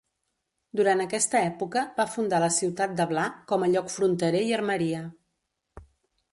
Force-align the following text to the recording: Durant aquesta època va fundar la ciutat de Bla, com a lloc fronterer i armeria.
Durant 0.79 1.03
aquesta 1.03 1.41
època 1.49 1.83
va 1.99 2.07
fundar 2.15 2.41
la 2.45 2.49
ciutat 2.57 2.97
de 3.01 3.07
Bla, 3.13 3.29
com 3.53 3.67
a 3.67 3.71
lloc 3.77 3.95
fronterer 3.99 4.45
i 4.51 4.59
armeria. 4.61 5.07